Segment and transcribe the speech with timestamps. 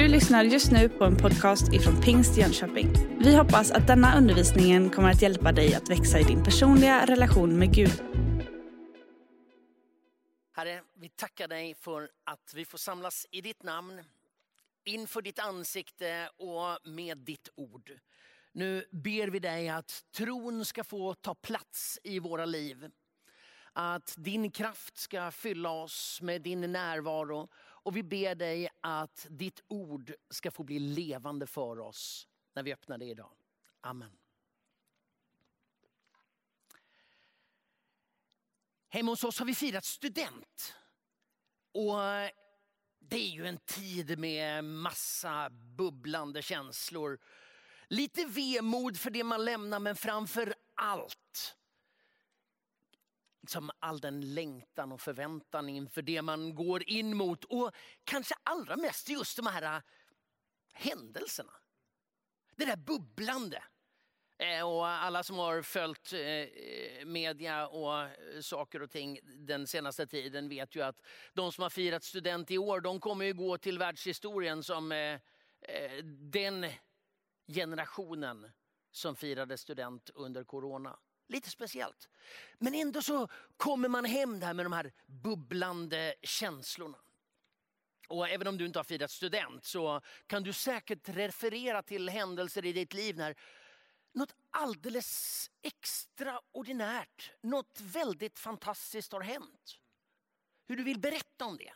[0.00, 2.92] Du lyssnar just nu på en podcast ifrån Pingst Jönköping.
[3.18, 7.58] Vi hoppas att denna undervisning kommer att hjälpa dig att växa i din personliga relation
[7.58, 8.02] med Gud.
[10.52, 14.02] Herre, vi tackar dig för att vi får samlas i ditt namn,
[14.84, 17.90] inför ditt ansikte och med ditt ord.
[18.52, 22.90] Nu ber vi dig att tron ska få ta plats i våra liv.
[23.72, 27.48] Att din kraft ska fylla oss med din närvaro.
[27.82, 32.72] Och vi ber dig att ditt ord ska få bli levande för oss när vi
[32.72, 33.32] öppnar det idag.
[33.80, 34.18] Amen.
[38.88, 40.74] Hemma hos oss har vi firat student.
[41.72, 42.30] Och eh,
[42.98, 47.18] det är ju en tid med massa bubblande känslor.
[47.88, 51.56] Lite vemod för det man lämnar men framför allt
[53.40, 57.44] liksom all den längtan och förväntan inför det man går in mot.
[57.44, 57.70] Och
[58.04, 59.82] kanske allra mest just de här äh,
[60.72, 61.52] händelserna.
[62.56, 63.62] Det där bubblande.
[64.40, 70.06] Eh, och alla som har följt eh, media och eh, saker och ting den senaste
[70.06, 73.58] tiden vet ju att de som har firat student i år, de kommer ju gå
[73.58, 75.18] till världshistorien som
[76.04, 76.66] den
[77.46, 78.52] generationen
[78.90, 80.98] som firade student under corona.
[81.30, 82.08] Lite speciellt.
[82.58, 86.98] Men ändå så kommer man hem där med de här bubblande känslorna.
[88.08, 92.64] Och även om du inte har firat student så kan du säkert referera till händelser
[92.64, 93.34] i ditt liv när
[94.12, 99.78] något alldeles extraordinärt, något väldigt fantastiskt har hänt.
[100.66, 101.72] Hur du vill berätta om det.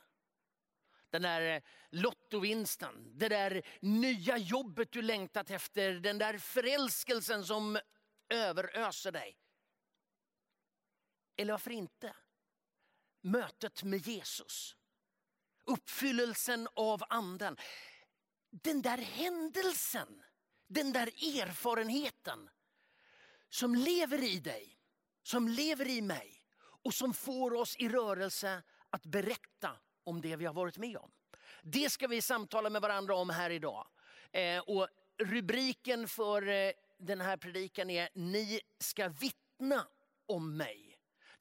[1.10, 7.78] Den där eh, lottovinsten, det där nya jobbet du längtat efter, den där förälskelsen som
[8.28, 9.38] överöser dig.
[11.36, 12.16] Eller varför inte?
[13.20, 14.76] Mötet med Jesus.
[15.64, 17.56] Uppfyllelsen av anden.
[18.50, 20.22] Den där händelsen,
[20.66, 21.06] den där
[21.40, 22.50] erfarenheten
[23.48, 24.78] som lever i dig,
[25.22, 30.44] som lever i mig och som får oss i rörelse att berätta om det vi
[30.44, 31.10] har varit med om.
[31.62, 33.86] Det ska vi samtala med varandra om här idag.
[34.32, 39.86] Eh, och rubriken för eh, den här predikan är Ni ska vittna
[40.26, 40.93] om mig.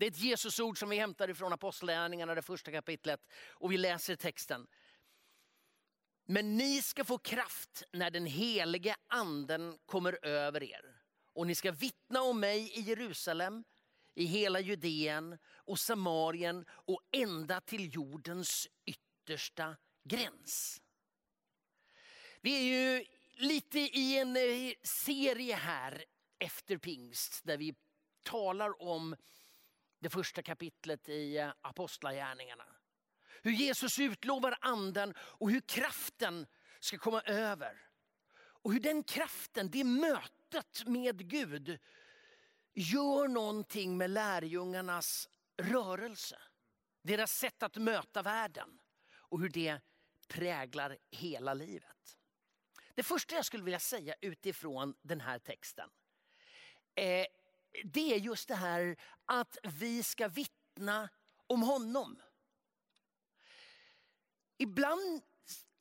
[0.03, 3.19] Det är ett Jesusord som vi hämtar ifrån Apostlagärningarna, det första kapitlet.
[3.49, 4.67] Och vi läser texten.
[6.25, 11.01] Men ni ska få kraft när den helige anden kommer över er.
[11.33, 13.63] Och ni ska vittna om mig i Jerusalem,
[14.15, 20.81] i hela Judeen och Samarien och ända till jordens yttersta gräns.
[22.41, 26.05] Vi är ju lite i en eh, serie här
[26.39, 27.75] efter pingst där vi
[28.23, 29.15] talar om
[30.03, 32.65] det första kapitlet i eh, Apostlagärningarna.
[33.41, 36.47] Hur Jesus utlovar anden och hur kraften
[36.79, 37.87] ska komma över.
[38.35, 41.79] Och hur den kraften, det mötet med Gud
[42.73, 46.39] gör någonting med lärjungarnas rörelse.
[47.01, 48.79] Deras sätt att möta världen
[49.13, 49.79] och hur det
[50.27, 52.17] präglar hela livet.
[52.95, 55.89] Det första jag skulle vilja säga utifrån den här texten
[56.95, 57.25] eh,
[57.83, 58.95] det är just det här
[59.25, 61.09] att vi ska vittna
[61.47, 62.21] om honom.
[64.57, 65.21] Ibland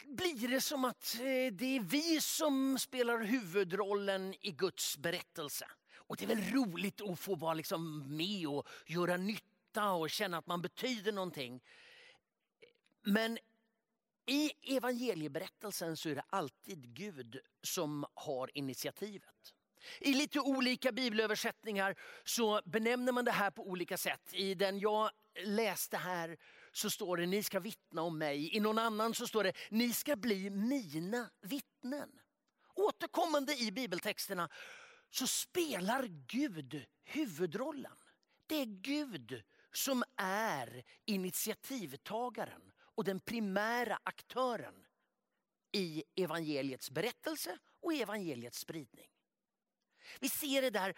[0.05, 5.67] blir det som att eh, det är vi som spelar huvudrollen i Guds berättelse.
[5.95, 10.39] Och det är väl roligt att få vara liksom med och göra nytta och känna
[10.39, 11.63] att man betyder någonting.
[13.03, 13.39] Men
[14.27, 19.55] i evangelieberättelsen så är det alltid Gud som har initiativet.
[20.01, 21.95] I lite olika bibelöversättningar
[22.25, 24.33] så benämner man det här på olika sätt.
[24.33, 25.11] I den jag
[25.45, 26.37] läste här
[26.73, 28.57] så står det ni ska vittna om mig.
[28.57, 32.11] I någon annan så står det ni ska bli mina vittnen.
[32.75, 34.49] Återkommande i bibeltexterna
[35.11, 37.97] så spelar Gud huvudrollen.
[38.47, 39.43] Det är Gud
[39.73, 44.87] som är initiativtagaren och den primära aktören
[45.73, 49.12] i evangeliets berättelse och evangeliets spridning.
[50.21, 50.95] Vi ser det där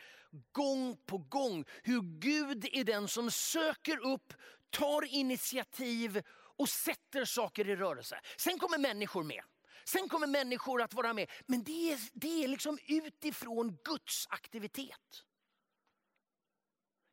[0.53, 1.65] gång på gång.
[1.83, 4.33] Hur Gud är den som söker upp,
[4.71, 6.23] tar initiativ
[6.57, 8.21] och sätter saker i rörelse.
[8.37, 9.43] Sen kommer människor med.
[9.85, 11.31] Sen kommer människor att vara med.
[11.47, 15.25] Men det är, det är liksom utifrån Guds aktivitet.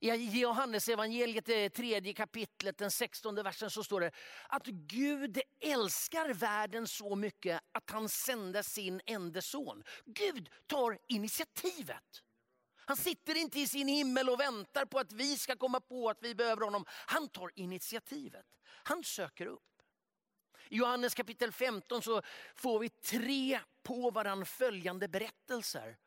[0.04, 4.12] I Johannes evangeliet, det tredje kapitlet, den sextonde versen så står det
[4.48, 9.84] att Gud älskar världen så mycket att han sände sin enda son.
[10.06, 12.24] Gud tar initiativet.
[12.76, 16.18] Han sitter inte i sin himmel och väntar på att vi ska komma på att
[16.22, 16.86] vi behöver honom.
[16.88, 18.46] Han tar initiativet.
[18.64, 19.62] Han söker upp.
[20.70, 22.22] I Johannes kapitel 15 så
[22.56, 25.98] får vi tre på varann följande berättelser.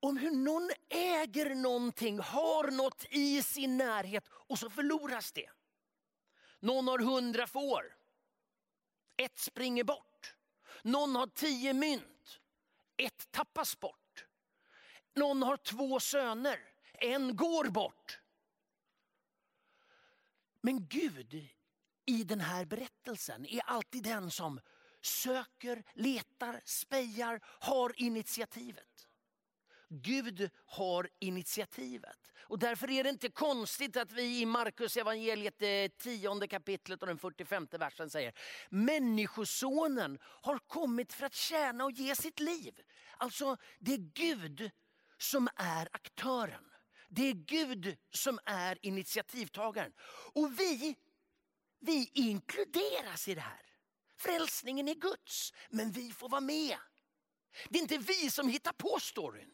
[0.00, 5.50] Om hur någon äger någonting, har något i sin närhet och så förloras det.
[6.60, 7.96] Någon har hundra får.
[9.16, 10.34] Ett springer bort.
[10.82, 12.40] Någon har tio mynt.
[12.96, 14.26] Ett tappas bort.
[15.14, 16.58] Någon har två söner.
[16.92, 18.20] En går bort.
[20.60, 21.48] Men Gud
[22.06, 24.60] i den här berättelsen är alltid den som
[25.00, 29.08] söker, letar, spejar, har initiativet.
[29.90, 32.32] Gud har initiativet.
[32.42, 37.08] Och därför är det inte konstigt att vi i Markus evangeliet det tionde kapitlet och
[37.08, 38.32] den 45 versen säger
[38.68, 42.80] Människosonen har kommit för att tjäna och ge sitt liv.
[43.16, 44.70] Alltså det är Gud
[45.18, 46.64] som är aktören.
[47.08, 49.92] Det är Gud som är initiativtagaren.
[50.32, 50.96] Och vi,
[51.80, 53.62] vi inkluderas i det här.
[54.16, 56.76] Frälsningen är Guds, men vi får vara med.
[57.68, 59.50] Det är inte vi som hittar på storyn.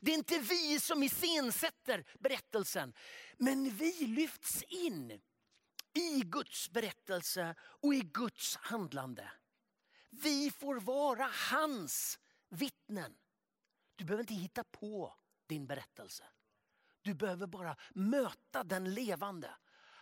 [0.00, 2.94] Det är inte vi som iscensätter berättelsen.
[3.36, 5.20] Men vi lyfts in
[5.94, 9.32] i Guds berättelse och i Guds handlande.
[10.10, 12.18] Vi får vara hans
[12.48, 13.16] vittnen.
[13.96, 15.14] Du behöver inte hitta på
[15.46, 16.24] din berättelse.
[17.02, 19.50] Du behöver bara möta den levande.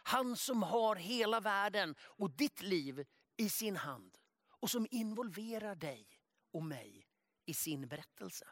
[0.03, 3.07] Han som har hela världen och ditt liv
[3.37, 4.19] i sin hand.
[4.61, 6.09] Och som involverar dig
[6.53, 7.07] och mig
[7.47, 8.49] i sin berättelse.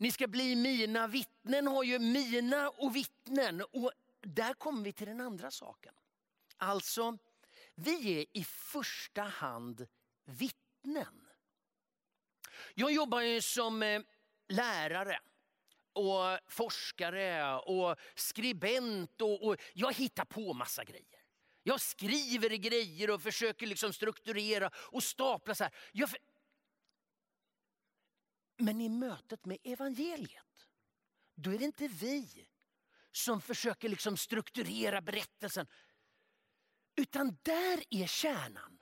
[0.00, 3.62] Ni ska bli mina vittnen har ju mina och vittnen.
[3.72, 5.94] Och där kommer vi till den andra saken.
[6.56, 7.18] Alltså,
[7.74, 9.86] vi är i första hand
[10.24, 11.26] vittnen.
[12.74, 14.00] Jag jobbar ju som eh,
[14.48, 15.20] lärare
[15.92, 21.18] och forskare och skribent och, och jag hittar på massa grejer.
[21.62, 25.72] Jag skriver grejer och försöker liksom strukturera och stapla så här.
[25.92, 26.10] Jag,
[28.58, 30.66] men i mötet med evangeliet,
[31.34, 32.48] då är det inte vi
[33.12, 35.66] som försöker liksom strukturera berättelsen.
[36.96, 38.78] Utan där är kärnan.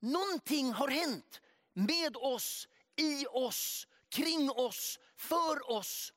[0.00, 1.40] Någonting har hänt
[1.72, 6.12] med oss, i oss, kring oss, för oss.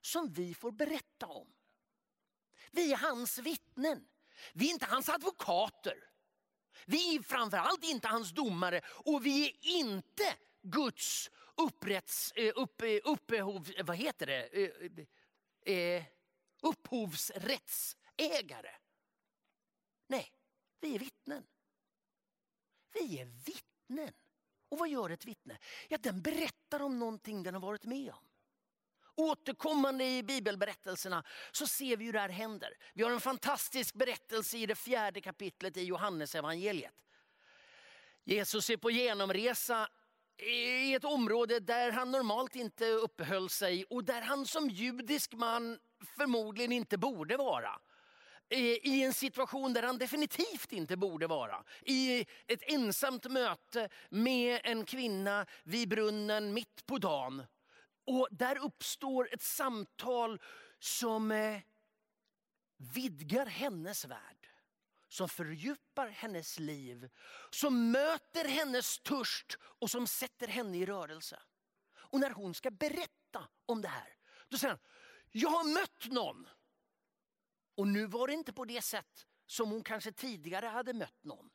[0.00, 1.48] Som vi får berätta om.
[2.70, 4.08] Vi är hans vittnen.
[4.52, 6.10] Vi är inte hans advokater.
[6.86, 12.98] Vi är framförallt inte hans domare och vi är inte Guds upprätts, eh, upp, eh,
[13.04, 14.48] upphov, eh, vad heter det?
[16.62, 18.70] Upphovsrättsägare.
[20.06, 20.32] Nej,
[20.80, 21.46] vi är vittnen.
[22.92, 24.12] Vi är vittnen.
[24.68, 25.58] Och vad gör ett vittne?
[25.88, 28.28] Ja, den berättar om någonting den har varit med om.
[29.16, 32.76] Återkommande i bibelberättelserna så ser vi hur det här händer.
[32.94, 36.94] Vi har en fantastisk berättelse i det fjärde kapitlet i Johannes evangeliet.
[38.24, 39.88] Jesus är på genomresa
[40.38, 45.78] i ett område där han normalt inte uppehöll sig och där han som judisk man
[46.16, 47.80] förmodligen inte borde vara.
[48.48, 51.64] I en situation där han definitivt inte borde vara.
[51.82, 57.42] I ett ensamt möte med en kvinna vid brunnen mitt på dagen.
[58.06, 60.40] Och där uppstår ett samtal
[60.78, 61.60] som eh,
[62.94, 64.33] vidgar hennes värld
[65.14, 67.08] som fördjupar hennes liv,
[67.50, 71.42] som möter hennes törst och som sätter henne i rörelse.
[71.94, 74.16] Och när hon ska berätta om det här,
[74.48, 74.80] då säger han,
[75.30, 76.48] jag har mött någon.
[77.74, 81.50] Och nu var det inte på det sätt som hon kanske tidigare hade mött någon.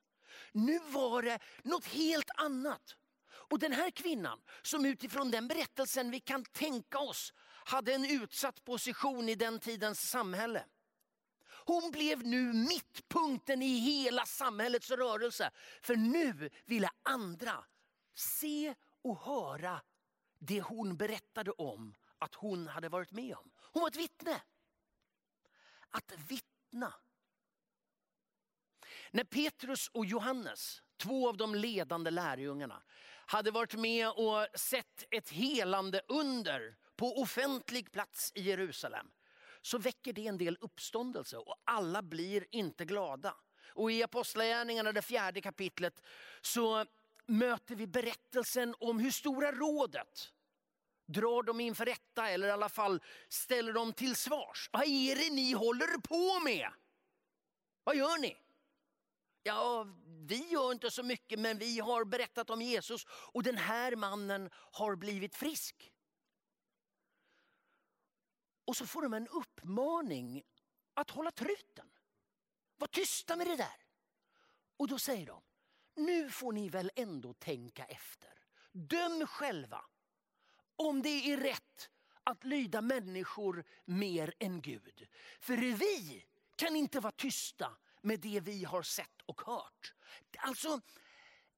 [0.51, 2.95] Nu var det något helt annat.
[3.29, 7.33] Och den här kvinnan som utifrån den berättelsen vi kan tänka oss
[7.65, 10.65] hade en utsatt position i den tidens samhälle.
[11.69, 15.51] Hon blev nu mittpunkten i hela samhällets rörelse.
[15.81, 17.65] För nu ville andra
[18.13, 19.81] se och höra
[20.39, 23.51] det hon berättade om att hon hade varit med om.
[23.55, 24.41] Hon var ett vittne.
[25.89, 26.93] Att vittna.
[29.11, 32.83] När Petrus och Johannes, två av de ledande lärjungarna,
[33.25, 39.11] hade varit med och sett ett helande under på offentlig plats i Jerusalem
[39.61, 43.35] så väcker det en del uppståndelse och alla blir inte glada.
[43.73, 46.01] Och i Apostlagärningarna, det fjärde kapitlet,
[46.41, 46.85] så
[47.25, 50.33] möter vi berättelsen om hur Stora rådet
[51.05, 54.69] drar dem inför rätta eller i alla fall ställer dem till svars.
[54.71, 56.69] Vad är det ni håller på med?
[57.83, 58.37] Vad gör ni?
[59.43, 59.87] Ja,
[60.27, 64.49] vi gör inte så mycket men vi har berättat om Jesus och den här mannen
[64.53, 65.91] har blivit frisk.
[68.69, 70.43] Och så får de en uppmaning
[70.93, 71.89] att hålla truten.
[72.77, 73.85] Var tysta med det där.
[74.77, 75.41] Och då säger de,
[75.95, 78.33] nu får ni väl ändå tänka efter.
[78.71, 79.85] Döm själva
[80.75, 81.89] om det är rätt
[82.23, 85.07] att lyda människor mer än Gud.
[85.39, 89.93] För vi kan inte vara tysta med det vi har sett och hört.
[90.37, 90.81] Alltså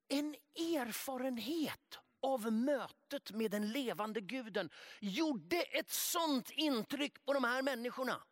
[0.08, 7.62] en erfarenhet av mötet med den levande guden gjorde ett sånt intryck på de här
[7.62, 8.24] människorna.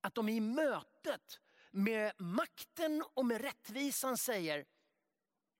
[0.00, 1.40] Att de i mötet
[1.70, 4.64] med makten och med rättvisan säger,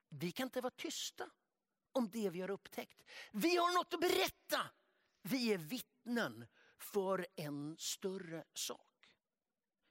[0.09, 1.31] vi kan inte vara tysta
[1.93, 3.03] om det vi har upptäckt.
[3.33, 4.71] Vi har något att berätta.
[5.23, 6.47] Vi är vittnen
[6.79, 8.81] för en större sak.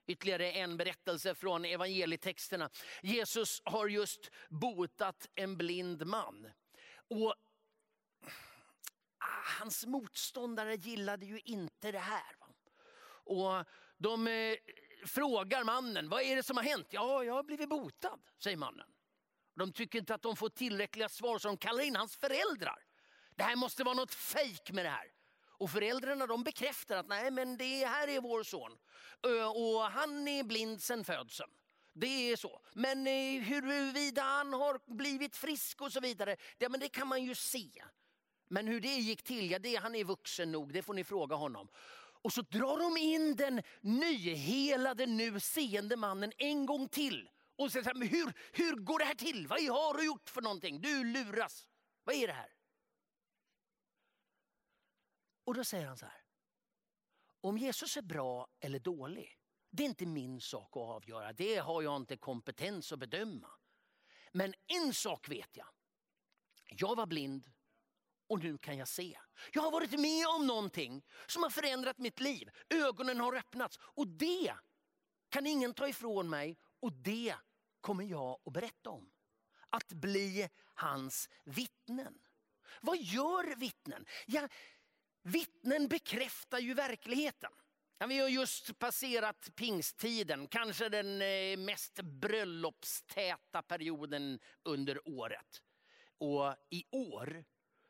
[0.07, 2.69] Ytterligare en berättelse från evangelietexterna.
[3.01, 6.47] Jesus har just botat en blind man.
[7.07, 7.35] Och
[9.17, 12.35] ah, Hans motståndare gillade ju inte det här.
[13.25, 13.65] Och
[13.97, 14.55] de eh,
[15.05, 16.87] frågar mannen, vad är det som har hänt?
[16.89, 18.87] Ja, jag har blivit botad, säger mannen.
[19.55, 22.85] De tycker inte att de får tillräckliga svar så de kallar in hans föräldrar.
[23.35, 25.11] Det här måste vara något fejk med det här.
[25.63, 28.77] Och föräldrarna de bekräftar att nej men det här är vår son.
[29.55, 31.51] Och han är blind sedan födseln.
[31.93, 32.61] Det är så.
[32.73, 37.23] Men eh, huruvida han har blivit frisk och så vidare, det, men det kan man
[37.23, 37.83] ju se.
[38.47, 41.35] Men hur det gick till, ja, det, han är vuxen nog, det får ni fråga
[41.35, 41.69] honom.
[42.23, 47.29] Och så drar de in den nyhelade, nu seende mannen en gång till.
[47.55, 49.47] Och säger, men hur, hur går det här till?
[49.47, 50.81] Vad har du gjort för någonting?
[50.81, 51.67] Du luras.
[52.03, 52.53] Vad är det här?
[55.43, 56.21] Och då säger han så här.
[57.41, 59.37] Om Jesus är bra eller dålig,
[59.75, 61.33] det är inte min sak att avgöra.
[61.33, 63.49] Det har jag inte kompetens att bedöma.
[64.31, 65.67] Men en sak vet jag.
[66.65, 67.51] Jag var blind
[68.27, 69.19] och nu kan jag se.
[69.53, 72.49] Jag har varit med om någonting som har förändrat mitt liv.
[72.69, 74.55] Ögonen har öppnats och det
[75.29, 77.35] kan ingen ta ifrån mig och det
[77.81, 79.11] kommer jag att berätta om.
[79.69, 82.19] Att bli hans vittnen.
[82.81, 84.05] Vad gör vittnen?
[84.25, 84.47] Ja,
[85.21, 87.51] vittnen bekräftar ju verkligheten.
[88.07, 95.61] Vi har just passerat pingsttiden, kanske den eh, mest bröllopstäta perioden under året.
[96.17, 97.45] Och i år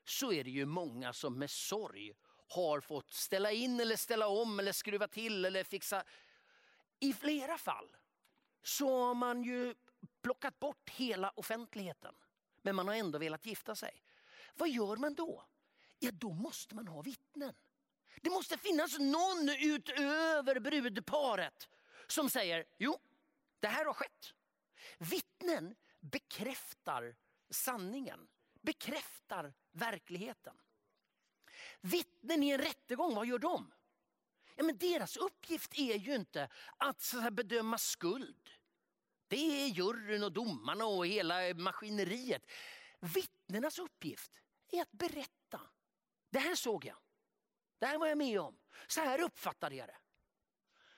[0.05, 2.13] så är det ju många som med sorg
[2.49, 6.03] har fått ställa in eller ställa om eller skruva till eller fixa.
[6.99, 7.95] I flera fall
[8.63, 9.75] så har man ju
[10.21, 12.15] plockat bort hela offentligheten.
[12.61, 14.03] Men man har ändå velat gifta sig.
[14.55, 15.45] Vad gör man då?
[15.99, 17.53] Ja, då måste man ha vittnen.
[18.21, 21.69] Det måste finnas någon utöver brudparet
[22.07, 22.99] som säger, jo,
[23.59, 24.33] det här har skett.
[24.97, 27.15] Vittnen bekräftar
[27.49, 28.27] sanningen,
[28.61, 30.55] bekräftar verkligheten.
[31.81, 33.73] Vittnen i en rättegång, vad gör de?
[34.55, 38.49] Ja, men deras uppgift är ju inte att bedöma skuld.
[39.27, 42.51] Det är juryn och domarna och hela maskineriet.
[42.99, 44.31] Vittnenas uppgift
[44.71, 45.61] är att berätta.
[46.29, 46.97] Det här såg jag.
[47.83, 48.59] Det här var jag med om.
[48.87, 49.97] Så här uppfattade jag det.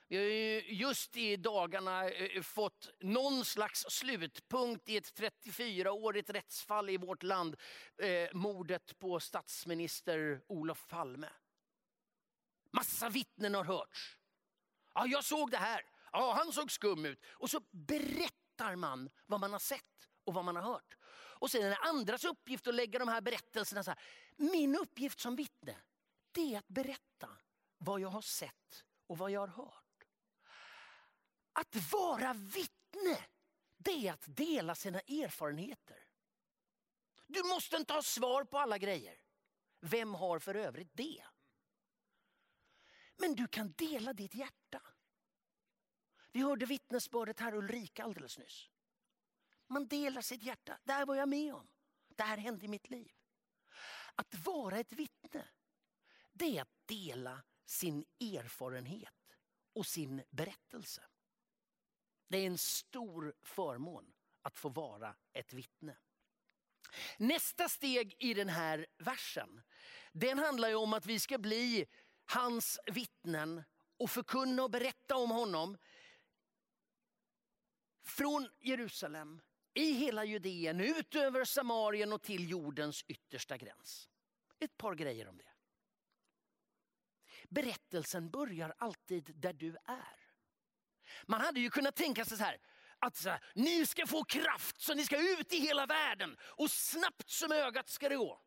[0.08, 0.26] Vi har
[0.72, 7.56] just i dagarna eh, fått någon slags slutpunkt i ett 34-årigt rättsfall i vårt land.
[7.98, 11.30] Eh, mordet på statsminister Olof Palme.
[12.72, 14.18] Massa vittnen har hörts.
[14.94, 15.86] Ja, jag såg det här.
[16.12, 17.20] Ja, han såg skum ut.
[17.26, 20.98] Och så berättar man vad man har sett och vad man har hört.
[21.40, 24.00] Och sen är det andras uppgift att lägga de här berättelserna så här.
[24.38, 25.76] Min uppgift som vittne,
[26.36, 27.30] det är att berätta
[27.78, 30.04] vad jag har sett och vad jag har hört.
[31.54, 33.26] Att vara vittne,
[33.78, 36.08] det är att dela sina erfarenheter.
[37.28, 39.18] Du måste inte ha svar på alla grejer.
[39.80, 41.24] Vem har för övrigt det?
[43.18, 44.82] Men du kan dela ditt hjärta.
[46.32, 48.70] Vi hörde vittnesbördet här Ulrika alldeles nyss.
[49.68, 50.80] Man delar sitt hjärta.
[50.84, 51.68] Det här var jag med om.
[52.08, 53.12] Det här hände i mitt liv.
[54.16, 55.48] Att vara ett vittne,
[56.36, 59.38] det är att dela sin erfarenhet
[59.74, 61.04] och sin berättelse.
[62.28, 65.98] Det är en stor förmån att få vara ett vittne.
[67.18, 69.62] Nästa steg i den här versen,
[70.12, 71.86] den handlar om att vi ska bli
[72.26, 73.64] hans vittnen
[73.98, 75.78] och förkunna och berätta om honom
[78.04, 79.42] från Jerusalem,
[79.74, 84.10] i hela Judeen, ut över Samarien och till jordens yttersta gräns.
[84.60, 85.55] Ett par grejer om det.
[87.50, 90.20] Berättelsen börjar alltid där du är.
[91.26, 92.58] Man hade ju kunnat tänka sig så här,
[93.00, 96.72] att så här, ni ska få kraft så ni ska ut i hela världen och
[96.72, 98.42] snabbt som ögat ska det gå.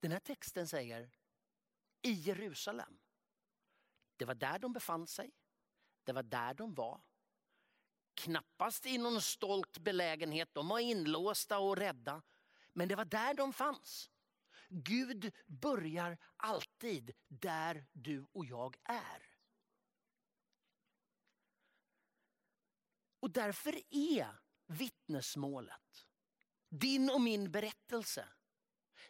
[0.00, 1.10] Den här texten säger
[2.02, 2.98] i Jerusalem.
[4.16, 5.30] Det var där de befann sig.
[6.04, 7.02] Det var där de var.
[8.14, 12.22] Knappast i någon stolt belägenhet, de var inlåsta och rädda.
[12.72, 14.10] Men det var där de fanns.
[14.74, 19.28] Gud börjar alltid där du och jag är.
[23.20, 24.26] Och därför är
[24.66, 26.06] vittnesmålet,
[26.68, 28.28] din och min berättelse,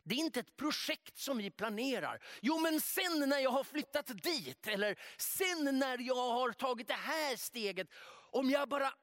[0.02, 2.22] det är inte ett projekt som vi planerar.
[2.40, 6.94] Jo men sen när jag har flyttat dit eller sen när jag har tagit det
[6.94, 7.88] här steget.
[8.30, 8.94] Om jag bara...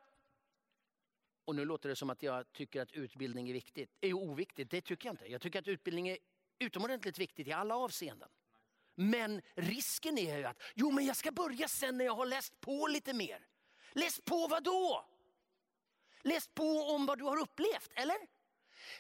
[1.46, 3.98] Och nu låter det som att jag tycker att utbildning är viktigt.
[4.02, 4.72] är oviktigt.
[4.72, 5.26] Det tycker jag inte.
[5.26, 6.18] Jag tycker att utbildning är
[6.60, 8.30] utomordentligt viktigt i alla avseenden.
[8.96, 12.62] Men risken är ju att, jo men jag ska börja sen när jag har läst
[12.62, 13.48] på lite mer.
[13.92, 15.10] Läst på vad då?
[16.22, 18.18] Läst på om vad du har upplevt, eller?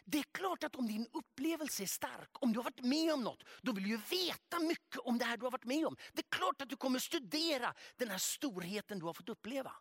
[0.05, 3.23] Det är klart att om din upplevelse är stark, om du har varit med om
[3.23, 5.97] något, då vill du veta mycket om det här du har varit med om.
[6.13, 9.75] Det är klart att du kommer studera den här storheten du har fått uppleva.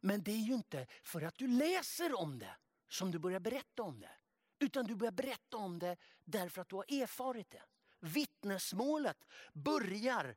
[0.00, 2.56] Men det är ju inte för att du läser om det
[2.88, 4.10] som du börjar berätta om det.
[4.64, 7.62] Utan du börjar berätta om det därför att du har erfarit det.
[8.00, 10.36] Vittnesmålet börjar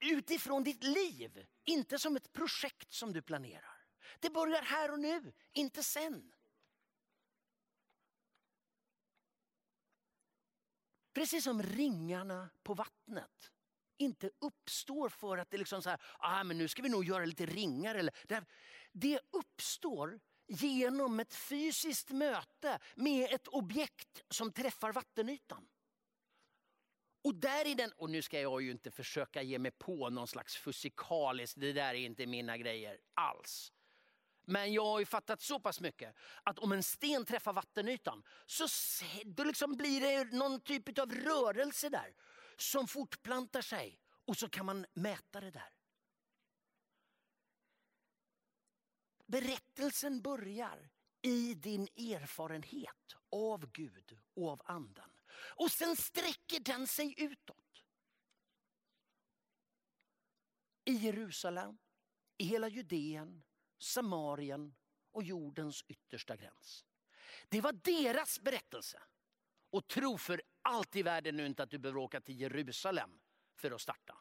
[0.00, 3.86] utifrån ditt liv, inte som ett projekt som du planerar.
[4.20, 6.32] Det börjar här och nu, inte sen.
[11.12, 13.52] Precis som ringarna på vattnet
[13.96, 17.24] inte uppstår för att det liksom så här, ah, men nu ska vi nog göra
[17.24, 17.94] lite ringar.
[17.94, 18.14] Eller,
[18.92, 25.68] det uppstår genom ett fysiskt möte med ett objekt som träffar vattenytan.
[27.24, 30.28] Och där i den, och nu ska jag ju inte försöka ge mig på någon
[30.28, 33.72] slags fysikaliskt, det där är inte mina grejer alls.
[34.48, 38.66] Men jag har ju fattat så pass mycket att om en sten träffar vattenytan så
[39.24, 42.14] då liksom blir det någon typ av rörelse där
[42.56, 45.75] som fortplantar sig och så kan man mäta det där.
[49.26, 50.90] Berättelsen börjar
[51.22, 55.10] i din erfarenhet av Gud och av anden.
[55.38, 57.84] Och sen sträcker den sig utåt.
[60.84, 61.78] I Jerusalem,
[62.38, 63.42] i hela Judeen,
[63.78, 64.74] Samarien
[65.10, 66.84] och jordens yttersta gräns.
[67.48, 69.02] Det var deras berättelse.
[69.70, 73.20] Och tro för allt i världen nu inte att du behöver åka till Jerusalem
[73.56, 74.18] för att starta.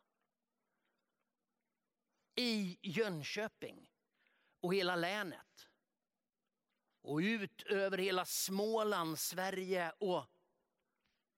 [2.36, 3.95] I Jönköping
[4.60, 5.68] och hela länet.
[7.02, 10.26] Och ut över hela Småland, Sverige och...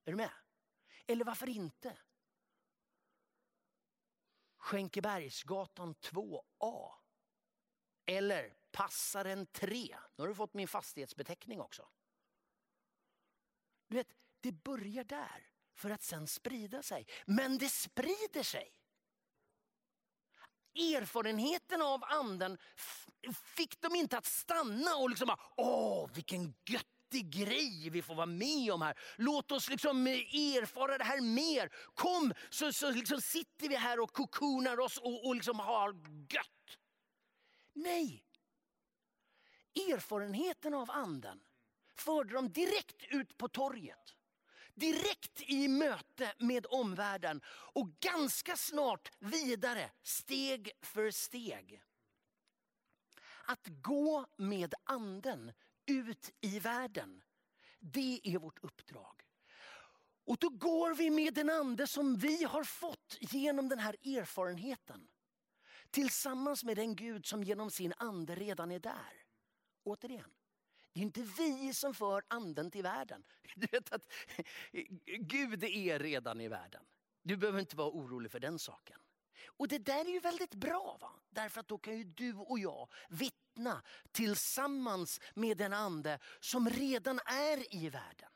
[0.05, 0.31] Är du med?
[1.07, 1.97] Eller varför inte?
[4.57, 6.93] Skänkebergsgatan 2A.
[8.05, 9.97] Eller Passaren 3.
[10.15, 11.89] Nu har du fått min fastighetsbeteckning också.
[13.87, 17.07] Du vet, det börjar där för att sen sprida sig.
[17.25, 18.76] Men det sprider sig.
[20.77, 22.57] Erfarenheten av anden
[23.55, 28.25] fick dem inte att stanna och liksom bara, åh vilken göttig grej vi får vara
[28.25, 28.99] med om här.
[29.15, 31.69] Låt oss liksom eh, erfara det här mer.
[31.93, 35.93] Kom så, så liksom sitter vi här och kokonar oss och, och liksom har
[36.33, 36.77] gött.
[37.73, 38.23] Nej.
[39.75, 41.39] Erfarenheten av anden
[41.95, 44.16] förde dem direkt ut på torget.
[44.77, 51.83] Direkt i möte med omvärlden och ganska snart vidare, steg för steg.
[53.45, 55.51] Att gå med anden
[55.85, 57.23] ut i världen,
[57.79, 59.23] det är vårt uppdrag.
[60.25, 65.07] Och då går vi med den ande som vi har fått genom den här erfarenheten.
[65.91, 69.23] Tillsammans med den Gud som genom sin ande redan är där.
[69.83, 70.31] Återigen,
[70.97, 73.23] det är inte vi som för anden till världen.
[73.55, 74.07] Du vet att
[75.19, 76.85] Gud är redan i världen.
[77.23, 78.99] Du behöver inte vara orolig för den saken.
[79.45, 80.97] Och det där är ju väldigt bra.
[81.01, 81.11] Va?
[81.29, 87.19] Därför att då kan ju du och jag vittna tillsammans med den ande som redan
[87.25, 88.29] är i världen.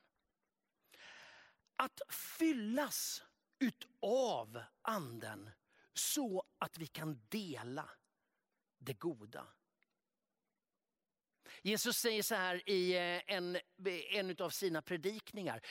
[1.76, 3.24] Att fyllas
[3.60, 5.50] utav anden
[5.94, 7.90] så att vi kan dela
[8.78, 9.48] det goda.
[11.62, 13.58] Jesus säger så här i eh, en,
[14.12, 15.62] en av sina predikningar.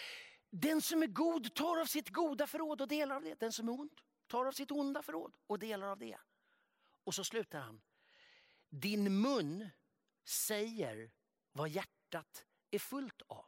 [0.51, 3.41] Den som är god tar av sitt goda förråd och delar av det.
[3.41, 6.19] Den som är ond tar av sitt onda förråd och delar av det.
[7.05, 7.81] Och så slutar han.
[8.69, 9.69] Din mun
[10.25, 11.11] säger
[11.53, 13.47] vad hjärtat är fullt av.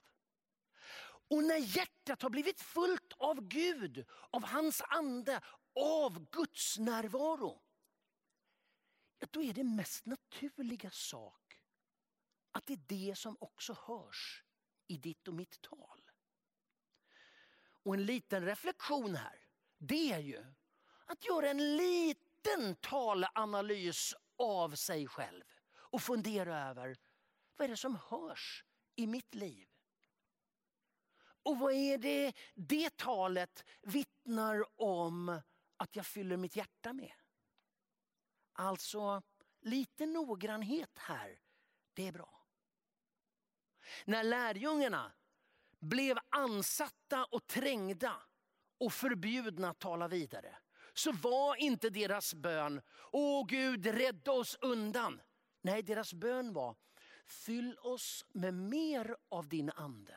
[1.31, 5.41] Och när hjärtat har blivit fullt av Gud, av hans ande,
[5.75, 7.63] av Guds närvaro.
[9.31, 11.42] Då är det mest naturliga sak
[12.53, 14.45] att det är det som också hörs
[14.87, 16.11] i ditt och mitt tal.
[17.85, 20.55] Och en liten reflektion här, det är ju
[21.07, 26.97] att göra en liten talanalys av sig själv och fundera över
[27.57, 28.65] vad är det som hörs
[28.97, 29.69] i mitt liv?
[31.43, 35.41] Och vad är det det talet vittnar om
[35.77, 37.13] att jag fyller mitt hjärta med?
[38.53, 39.23] Alltså,
[39.61, 41.41] lite noggrannhet här,
[41.93, 42.42] det är bra.
[44.05, 45.13] När lärjungarna
[45.81, 48.23] blev ansatta och trängda
[48.79, 50.57] och förbjudna att tala vidare
[50.95, 55.21] så var inte deras bön, åh Gud rädda oss undan.
[55.63, 56.77] Nej, deras bön var,
[57.27, 60.15] fyll oss med mer av din ande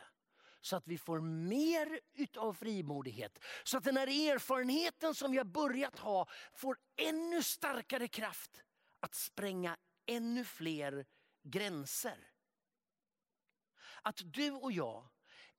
[0.65, 3.39] så att vi får mer utav frimodighet.
[3.63, 8.63] Så att den här erfarenheten som vi har börjat ha får ännu starkare kraft
[8.99, 11.05] att spränga ännu fler
[11.43, 12.34] gränser.
[14.05, 15.07] Att du och jag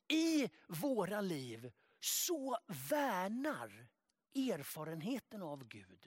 [0.09, 2.59] i våra liv så
[2.91, 3.89] värnar
[4.35, 6.07] erfarenheten av Gud.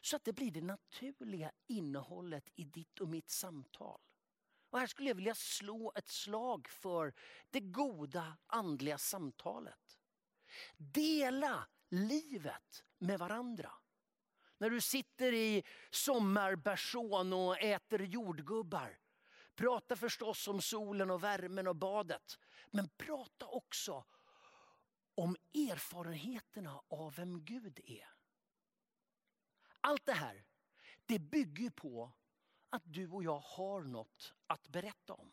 [0.00, 4.00] Så att det blir det naturliga innehållet i ditt och mitt samtal.
[4.70, 7.14] Och här skulle jag vilja slå ett slag för
[7.50, 9.98] det goda andliga samtalet.
[10.76, 13.72] Dela livet med varandra.
[14.58, 18.98] När du sitter i sommarbärson och äter jordgubbar.
[19.56, 22.38] Prata förstås om solen och värmen och badet.
[22.70, 24.04] Men prata också
[25.14, 28.08] om erfarenheterna av vem Gud är.
[29.80, 30.44] Allt det här
[31.06, 32.12] det bygger på
[32.70, 35.32] att du och jag har något att berätta om.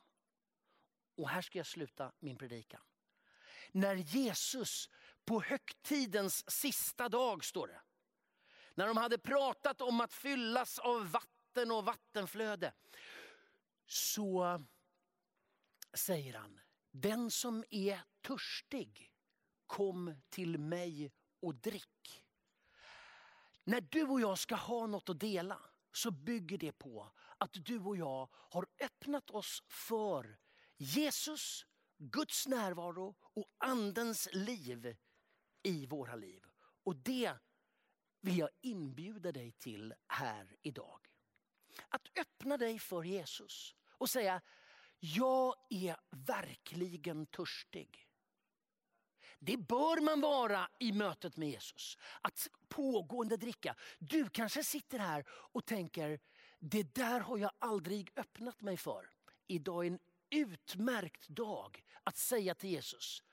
[1.15, 2.81] Och här ska jag sluta min predikan.
[3.71, 4.89] När Jesus
[5.25, 7.81] på högtidens sista dag, står det.
[8.73, 12.73] När de hade pratat om att fyllas av vatten och vattenflöde.
[13.85, 14.63] Så
[15.93, 16.59] säger han,
[16.91, 19.11] den som är törstig,
[19.65, 22.25] kom till mig och drick.
[23.63, 25.59] När du och jag ska ha något att dela
[25.91, 30.39] så bygger det på att du och jag har öppnat oss för
[30.77, 31.65] Jesus,
[31.97, 34.95] Guds närvaro och Andens liv
[35.63, 36.43] i våra liv.
[36.83, 37.33] Och det
[38.21, 41.12] vill jag inbjuda dig till här idag.
[41.89, 44.41] Att öppna dig för Jesus och säga,
[44.99, 48.09] jag är verkligen törstig.
[49.39, 51.97] Det bör man vara i mötet med Jesus.
[52.21, 53.75] Att pågående dricka.
[53.99, 56.19] Du kanske sitter här och tänker,
[56.59, 59.09] det där har jag aldrig öppnat mig för.
[59.47, 63.23] Idag är en utmärkt dag att säga till Jesus,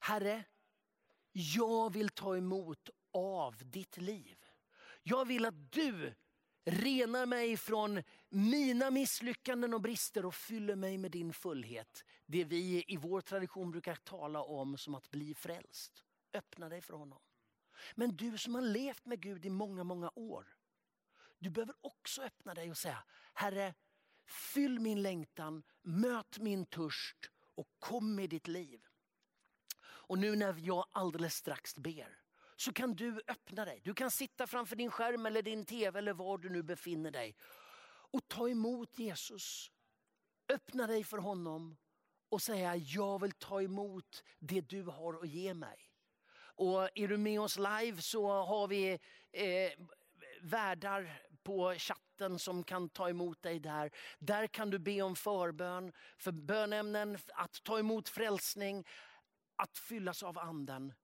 [0.00, 0.44] Herre,
[1.32, 4.44] jag vill ta emot av ditt liv.
[5.02, 6.14] Jag vill att du
[6.64, 12.04] renar mig från mina misslyckanden och brister och fyller mig med din fullhet.
[12.26, 16.04] Det vi i vår tradition brukar tala om som att bli frälst.
[16.32, 17.20] Öppna dig för honom.
[17.94, 20.46] Men du som har levt med Gud i många, många år.
[21.38, 23.74] Du behöver också öppna dig och säga, Herre,
[24.26, 28.80] fyll min längtan, möt min törst och kom med ditt liv.
[29.80, 32.18] Och nu när jag alldeles strax ber
[32.60, 33.80] så kan du öppna dig.
[33.84, 37.36] Du kan sitta framför din skärm eller din tv eller var du nu befinner dig
[38.10, 39.70] och ta emot Jesus.
[40.48, 41.76] Öppna dig för honom
[42.28, 45.78] och säga jag vill ta emot det du har att ge mig.
[46.38, 48.98] Och är du med oss live så har vi
[49.32, 49.72] eh,
[50.42, 53.90] värdar på chatten som kan ta emot dig där.
[54.18, 58.86] Där kan du be om förbön, för bönämnen, att ta emot frälsning,
[59.56, 60.94] att fyllas av anden.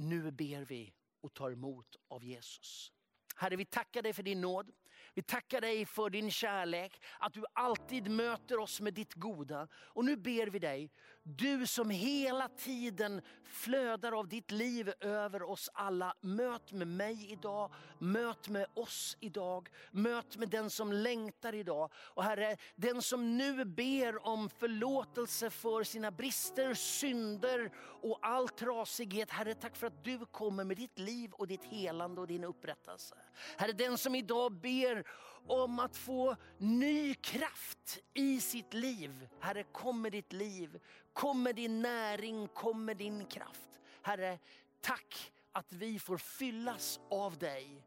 [0.00, 2.92] Nu ber vi och tar emot av Jesus.
[3.36, 4.70] Herre, vi tackar dig för din nåd.
[5.14, 9.68] Vi tackar dig för din kärlek, att du alltid möter oss med ditt goda.
[9.74, 10.90] Och nu ber vi dig,
[11.22, 16.14] du som hela tiden flödar av ditt liv över oss alla.
[16.20, 21.90] Möt med mig idag, möt med oss idag, möt med den som längtar idag.
[21.94, 29.30] Och Herre, den som nu ber om förlåtelse för sina brister, synder och all trasighet.
[29.30, 33.14] Herre, tack för att du kommer med ditt liv och ditt helande och din upprättelse.
[33.56, 35.04] Herre, den som idag ber
[35.46, 39.28] om att få ny kraft i sitt liv.
[39.40, 40.80] Herre, kom med ditt liv,
[41.12, 43.80] kom med din näring, kom med din kraft.
[44.02, 44.38] Herre,
[44.80, 47.86] tack att vi får fyllas av dig